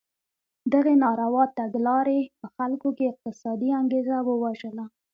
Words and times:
دغې 0.73 0.93
ناروا 1.03 1.43
تګلارې 1.59 2.19
په 2.39 2.45
خلکو 2.55 2.89
کې 2.97 3.05
اقتصادي 3.11 3.69
انګېزه 3.79 4.17
ووژله. 4.23 4.85